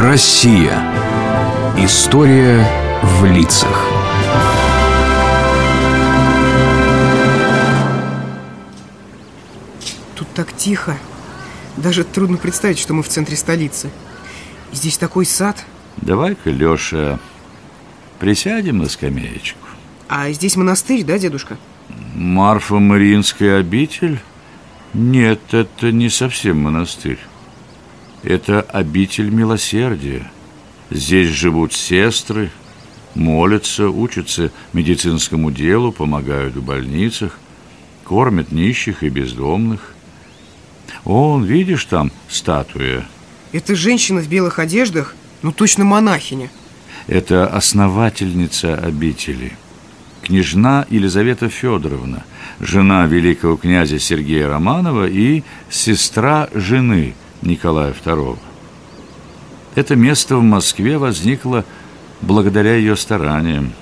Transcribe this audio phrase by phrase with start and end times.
[0.00, 0.80] Россия.
[1.76, 2.64] История
[3.02, 3.84] в лицах.
[10.14, 10.96] Тут так тихо.
[11.76, 13.90] Даже трудно представить, что мы в центре столицы.
[14.72, 15.64] Здесь такой сад.
[15.96, 17.18] Давай-ка, Леша,
[18.20, 19.66] присядем на скамеечку.
[20.08, 21.56] А здесь монастырь, да, дедушка?
[22.14, 24.20] Марфа-Мариинская обитель?
[24.94, 27.18] Нет, это не совсем монастырь.
[28.22, 30.30] Это обитель милосердия.
[30.90, 32.50] Здесь живут сестры,
[33.14, 37.38] молятся, учатся медицинскому делу, помогают в больницах,
[38.04, 39.94] кормят нищих и бездомных.
[41.04, 43.06] Он, видишь, там статуя.
[43.52, 46.50] Это женщина в белых одеждах, ну точно монахиня.
[47.06, 49.52] Это основательница обители.
[50.22, 52.24] Княжна Елизавета Федоровна,
[52.60, 58.38] жена великого князя Сергея Романова и сестра жены Николая II.
[59.74, 61.64] Это место в Москве возникло
[62.20, 63.72] благодаря ее стараниям.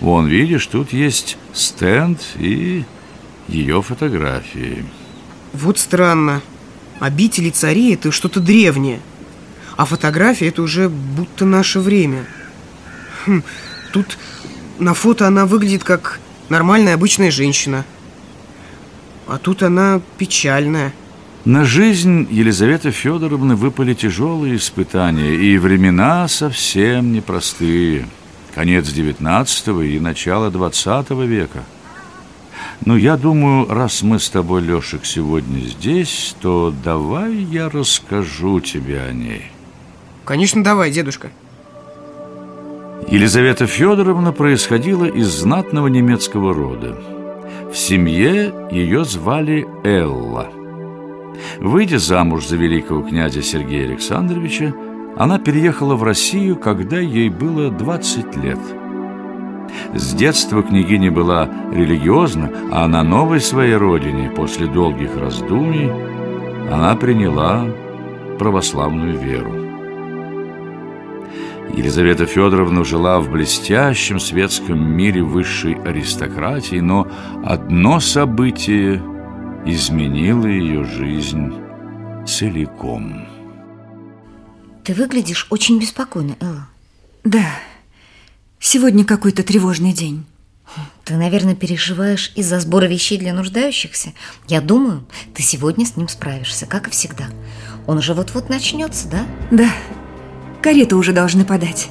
[0.00, 2.84] Вон, видишь, тут есть стенд и
[3.48, 4.84] ее фотографии.
[5.52, 6.40] Вот странно.
[6.98, 9.00] Обители царей– это что-то древнее.
[9.76, 12.24] А фотография– это уже будто наше время.
[13.26, 13.42] Хм,
[13.92, 14.18] тут
[14.78, 17.84] на фото она выглядит как нормальная обычная женщина.
[19.26, 20.92] А тут она печальная.
[21.44, 28.06] На жизнь Елизаветы Федоровны выпали тяжелые испытания, и времена совсем непростые.
[28.54, 31.64] Конец XIX и начало XX века.
[32.84, 39.00] Ну, я думаю, раз мы с тобой, Лешек, сегодня здесь, то давай я расскажу тебе
[39.00, 39.50] о ней.
[40.24, 41.32] Конечно, давай, дедушка.
[43.08, 47.02] Елизавета Федоровна происходила из знатного немецкого рода.
[47.72, 50.61] В семье ее звали Элла.
[51.62, 54.74] Выйдя замуж за великого князя Сергея Александровича,
[55.16, 58.58] она переехала в Россию, когда ей было 20 лет.
[59.94, 65.88] С детства княгиня была религиозна, а на новой своей родине, после долгих раздумий,
[66.68, 67.64] она приняла
[68.40, 69.54] православную веру.
[71.76, 77.06] Елизавета Федоровна жила в блестящем светском мире высшей аристократии, но
[77.44, 79.00] одно событие
[79.64, 81.52] изменило ее жизнь
[82.26, 83.26] целиком.
[84.84, 86.68] Ты выглядишь очень беспокойно, Элла.
[87.24, 87.46] Да,
[88.58, 90.24] сегодня какой-то тревожный день.
[91.04, 94.12] Ты, наверное, переживаешь из-за сбора вещей для нуждающихся.
[94.48, 97.26] Я думаю, ты сегодня с ним справишься, как и всегда.
[97.86, 99.26] Он уже вот-вот начнется, да?
[99.50, 99.70] Да,
[100.62, 101.88] карету уже должны подать.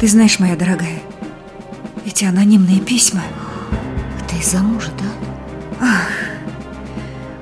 [0.00, 1.00] Ты знаешь, моя дорогая,
[2.06, 3.22] эти анонимные письма...
[4.24, 5.17] Это из-за мужа, да?
[5.80, 6.10] Ах,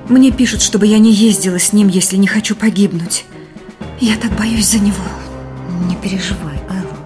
[0.09, 3.25] мне пишут, чтобы я не ездила с ним, если не хочу погибнуть.
[3.99, 5.03] Я так боюсь за него.
[5.87, 6.97] Не переживай, Элла.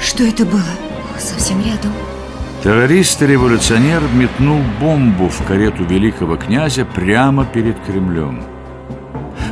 [0.00, 0.62] Что это было?
[1.18, 1.92] Совсем рядом.
[2.62, 8.42] Террорист-революционер метнул бомбу в карету великого князя прямо перед Кремлем.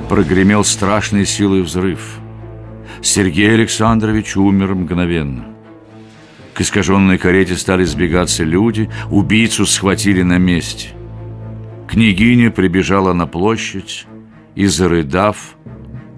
[0.09, 2.19] Прогремел страшной силой взрыв.
[3.03, 5.53] Сергей Александрович умер мгновенно.
[6.54, 10.91] К искаженной карете стали сбегаться люди, убийцу схватили на месте.
[11.88, 14.06] Княгиня прибежала на площадь
[14.54, 15.56] и, зарыдав,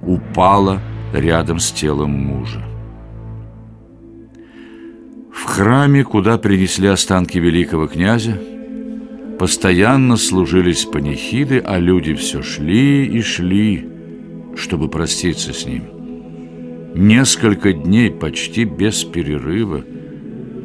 [0.02, 0.82] упала
[1.14, 2.62] рядом с телом мужа.
[5.32, 8.38] В храме, куда принесли останки великого князя,
[9.38, 13.88] постоянно служились панихиды, а люди все шли и шли,
[14.54, 15.84] чтобы проститься с ним.
[16.94, 19.82] Несколько дней почти без перерыва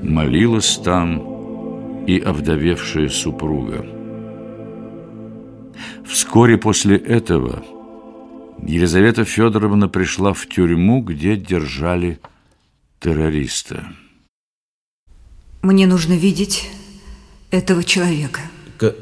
[0.01, 3.85] молилась там и овдовевшая супруга.
[6.05, 7.63] Вскоре после этого
[8.61, 12.19] Елизавета Федоровна пришла в тюрьму, где держали
[12.99, 13.93] террориста.
[15.61, 16.69] Мне нужно видеть
[17.49, 18.41] этого человека.
[18.77, 18.95] К...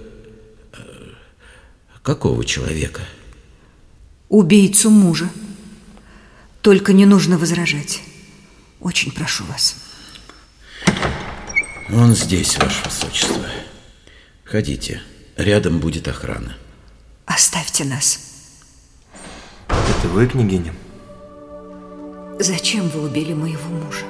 [2.01, 3.01] Какого человека?
[4.29, 5.29] Убийцу мужа.
[6.61, 8.01] Только не нужно возражать.
[8.79, 9.88] Очень прошу вас.
[11.91, 13.45] Он здесь, Ваше Высочество.
[14.45, 15.01] Ходите.
[15.37, 16.55] Рядом будет охрана.
[17.25, 18.19] Оставьте нас.
[19.67, 20.73] Это вы, княгиня?
[22.39, 24.05] Зачем вы убили моего мужа?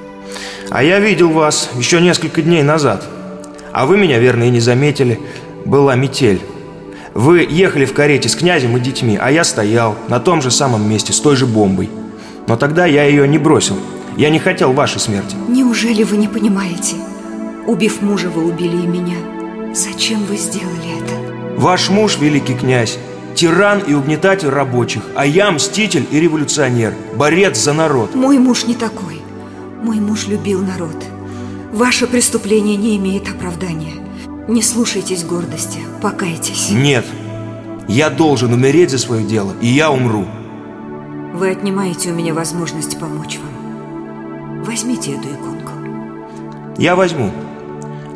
[0.70, 3.06] А я видел вас еще несколько дней назад.
[3.72, 5.20] А вы меня, верно, и не заметили.
[5.66, 6.42] Была метель.
[7.14, 10.88] Вы ехали в карете с князем и детьми, а я стоял на том же самом
[10.90, 11.90] месте с той же бомбой.
[12.48, 13.80] Но тогда я ее не бросил.
[14.18, 15.36] Я не хотел вашей смерти.
[15.48, 16.96] Неужели вы не понимаете?
[17.70, 19.76] Убив мужа, вы убили и меня.
[19.76, 21.14] Зачем вы сделали это?
[21.56, 22.98] Ваш муж, великий князь,
[23.36, 28.16] тиран и угнетатель рабочих, а я мститель и революционер, борец за народ.
[28.16, 29.22] Мой муж не такой.
[29.84, 30.96] Мой муж любил народ.
[31.72, 33.94] Ваше преступление не имеет оправдания.
[34.48, 36.72] Не слушайтесь гордости, покайтесь.
[36.72, 37.06] Нет,
[37.88, 40.26] я должен умереть за свое дело, и я умру.
[41.36, 44.64] Вы отнимаете у меня возможность помочь вам.
[44.64, 45.74] Возьмите эту иконку.
[46.80, 47.32] Я возьму,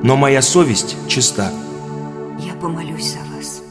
[0.04, 1.52] но моя совесть чиста.
[2.38, 3.64] Я помолюсь за вас.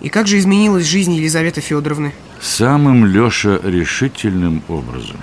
[0.00, 2.12] И как же изменилась жизнь Елизаветы Федоровны?
[2.40, 5.16] Самым Леша решительным образом.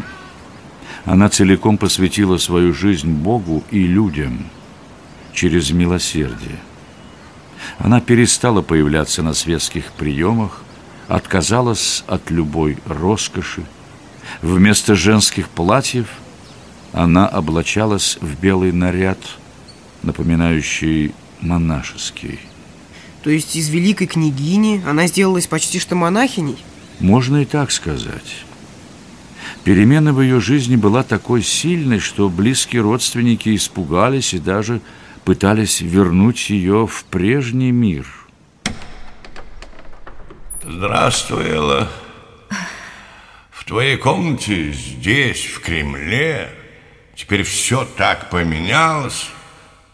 [1.05, 4.45] Она целиком посвятила свою жизнь Богу и людям
[5.33, 6.57] через милосердие.
[7.77, 10.63] Она перестала появляться на светских приемах,
[11.07, 13.63] отказалась от любой роскоши.
[14.41, 16.07] Вместо женских платьев
[16.93, 19.19] она облачалась в белый наряд,
[20.03, 22.39] напоминающий монашеский.
[23.23, 26.57] То есть из великой княгини она сделалась почти что монахиней?
[26.99, 28.45] Можно и так сказать.
[29.63, 34.81] Перемена в ее жизни была такой сильной, что близкие родственники испугались и даже
[35.23, 38.07] пытались вернуть ее в прежний мир.
[40.63, 41.89] Здравствуй, Элла.
[43.51, 46.49] В твоей комнате здесь, в Кремле,
[47.21, 49.27] теперь все так поменялось.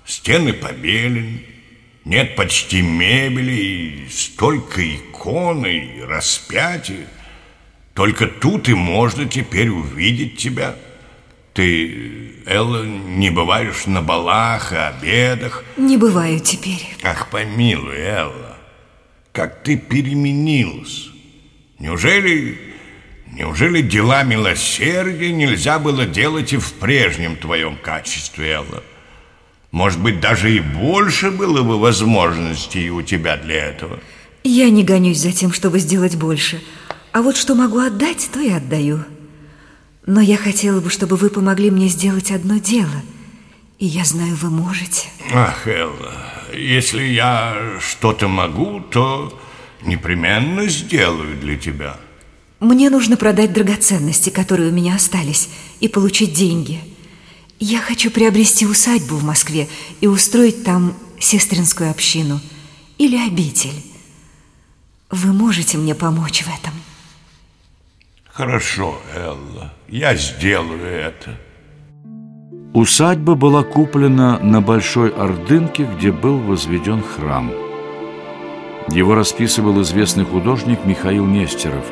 [0.05, 1.43] Стены побелены,
[2.05, 7.05] нет почти мебели и столько икон и распятий.
[7.93, 10.75] Только тут и можно теперь увидеть тебя.
[11.53, 15.65] Ты, Элла, не бываешь на балах и обедах.
[15.75, 16.95] Не бываю теперь.
[17.03, 18.55] Ах, помилуй, Элла,
[19.33, 21.09] как ты переменилась.
[21.79, 22.57] Неужели,
[23.37, 28.83] неужели дела милосердия нельзя было делать и в прежнем твоем качестве, Элла?
[29.71, 33.99] Может быть, даже и больше было бы возможностей у тебя для этого?
[34.43, 36.61] Я не гонюсь за тем, чтобы сделать больше.
[37.11, 39.03] А вот что могу отдать, то и отдаю.
[40.05, 43.01] Но я хотела бы, чтобы вы помогли мне сделать одно дело.
[43.77, 45.09] И я знаю, вы можете.
[45.33, 46.13] Ах, Элла,
[46.53, 49.37] если я что-то могу, то
[49.83, 51.97] непременно сделаю для тебя.
[52.59, 55.49] Мне нужно продать драгоценности, которые у меня остались,
[55.79, 56.81] и получить деньги.
[57.59, 59.67] Я хочу приобрести усадьбу в Москве
[60.01, 62.39] и устроить там сестринскую общину
[62.97, 63.83] или обитель.
[65.11, 66.73] Вы можете мне помочь в этом?
[68.25, 71.37] Хорошо, Элла, я сделаю это.
[72.73, 77.51] Усадьба была куплена на Большой Ордынке, где был возведен храм.
[78.89, 81.85] Его расписывал известный художник Михаил Нестеров.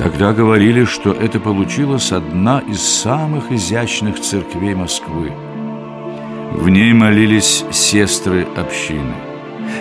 [0.00, 5.30] Тогда говорили, что это получилась одна из самых изящных церквей Москвы.
[6.54, 9.12] В ней молились сестры общины.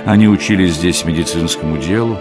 [0.06, 2.18] Они учились здесь медицинскому делу,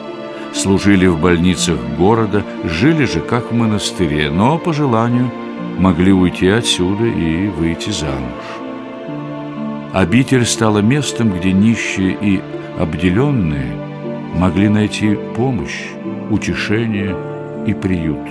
[0.55, 5.33] служили в больницах города, жили же как в монастыре, но по желанию
[5.77, 8.45] могли уйти отсюда и выйти замуж.
[9.93, 12.41] Обитель стала местом, где нищие и
[12.79, 13.73] обделенные
[14.37, 15.87] могли найти помощь,
[16.31, 17.17] утешение
[17.66, 18.26] и приют.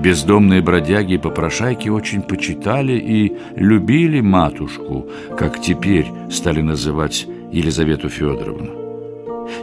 [0.00, 5.06] Бездомные бродяги и попрошайки очень почитали и любили матушку,
[5.36, 8.80] как теперь стали называть Елизавету Федоровну.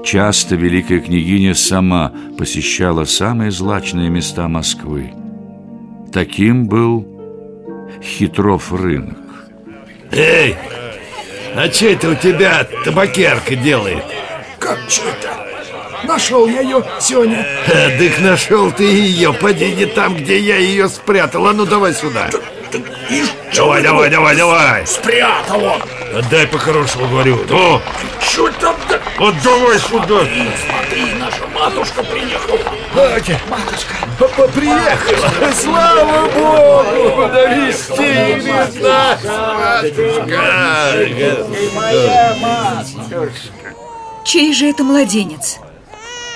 [0.03, 5.12] Часто великая княгиня сама посещала самые злачные места Москвы.
[6.13, 7.08] Таким был
[8.01, 9.18] Хитров рынок.
[10.12, 10.56] Эй,
[11.56, 14.03] а что это у тебя табакерка делает?
[14.60, 15.37] Как что это?
[16.04, 17.46] Нашел я ее сегодня.
[17.68, 21.48] А, дык нашел ты ее, поди не там, где я ее спрятал.
[21.48, 22.30] А ну давай сюда.
[23.56, 24.86] Давай, давай, давай, давай.
[24.86, 25.82] Спрятал он.
[26.16, 27.39] Отдай по-хорошему, говорю.
[27.50, 27.82] Ну,
[28.22, 28.75] Что там?
[28.89, 30.20] да- вот давай сюда.
[30.20, 32.60] Смотри, наша матушка приехала.
[32.96, 33.96] Батя, Матушка.
[34.54, 35.51] приехала.
[35.54, 38.42] Слава Богу, навестили
[38.82, 39.24] нас,
[42.42, 43.34] матушка.
[44.25, 45.58] Чей же это младенец?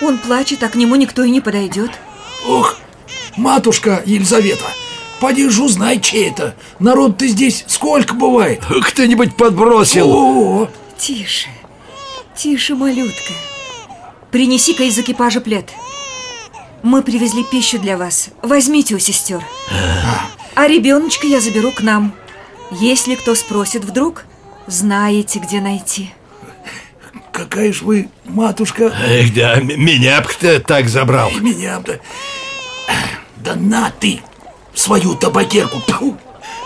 [0.02, 1.92] Он плачет, а к нему никто и не подойдет.
[2.48, 2.78] Ох,
[3.38, 4.66] матушка Елизавета,
[5.20, 6.56] поди ж узнай, чей это.
[6.80, 8.64] Народ-то здесь сколько бывает.
[8.66, 10.10] Кто-нибудь подбросил.
[10.12, 11.50] О, Тише,
[12.36, 13.34] тише, малютка.
[14.32, 15.70] Принеси-ка из экипажа плед.
[16.84, 18.30] Мы привезли пищу для вас.
[18.42, 19.44] Возьмите у сестер.
[20.56, 22.14] А ребеночка я заберу к нам.
[22.72, 24.26] Если кто спросит вдруг,
[24.68, 26.12] знаете, где найти.
[27.46, 31.32] Какая ж вы, матушка, Эх, да, меня бы кто так забрал.
[31.32, 32.00] меня-то...
[33.38, 34.20] Да на ты
[34.76, 35.82] свою табакерку.
[35.88, 36.18] Тьфу.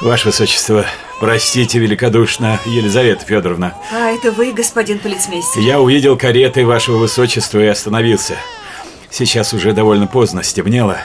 [0.01, 0.85] Ваше Высочество,
[1.21, 3.73] Простите великодушно, Елизавета Федоровна.
[3.93, 5.61] А это вы, господин полицмейстер?
[5.61, 8.35] Я увидел кареты вашего высочества и остановился.
[9.09, 10.97] Сейчас уже довольно поздно, стемнело.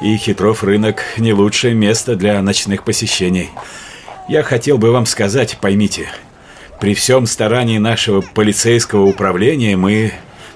[0.00, 3.50] И Хитров рынок не лучшее место для ночных посещений.
[4.30, 6.08] Я хотел бы вам сказать, поймите,
[6.80, 10.12] при всем старании нашего полицейского управления мы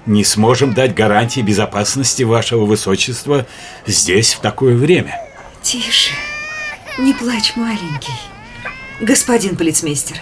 [0.06, 3.46] не сможем дать гарантии безопасности вашего высочества
[3.86, 5.20] здесь в такое время.
[5.62, 6.12] Тише,
[6.98, 8.14] не плачь, маленький.
[9.00, 10.16] Господин полицмейстер,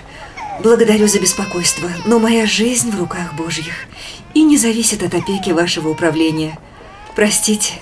[0.62, 3.87] благодарю за беспокойство, но моя жизнь в руках Божьих
[4.35, 6.59] и не зависит от опеки вашего управления.
[7.15, 7.75] Простите,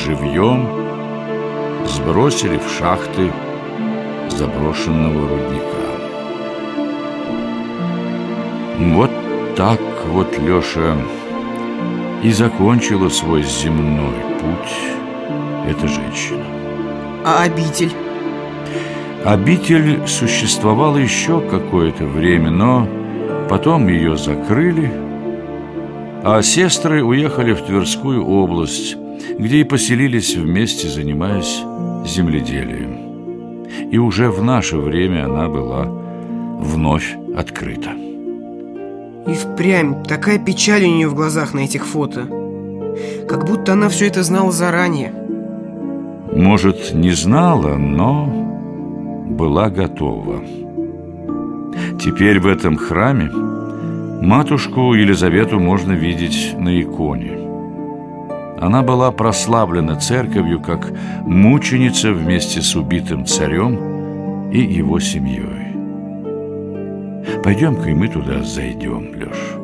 [0.06, 0.68] живьем
[1.86, 3.32] сбросили в шахты
[4.30, 5.82] заброшенного рудника.
[8.96, 9.12] Вот
[9.56, 10.98] так вот Леша
[12.24, 14.76] и закончила свой земной путь
[15.68, 16.44] эта женщина.
[17.26, 17.92] А обитель?
[19.24, 22.88] Обитель существовала еще какое-то время, но
[23.50, 24.92] потом ее закрыли,
[26.24, 28.96] а сестры уехали в Тверскую область,
[29.40, 31.62] где и поселились вместе, занимаясь
[32.06, 33.66] земледелием.
[33.92, 35.86] И уже в наше время она была
[36.60, 37.92] вновь открыта.
[39.28, 42.28] И впрямь такая печаль у нее в глазах на этих фото.
[43.28, 45.14] Как будто она все это знала заранее.
[46.34, 48.26] Может, не знала, но
[49.30, 50.42] была готова.
[52.00, 53.30] Теперь в этом храме
[54.22, 57.40] матушку Елизавету можно видеть на иконе.
[58.60, 60.94] Она была прославлена церковью как
[61.26, 65.62] мученица вместе с убитым царем и его семьей.
[67.44, 69.56] Пойдем-ка и мы туда зайдем, Леш.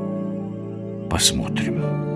[1.10, 2.07] Посмотрим.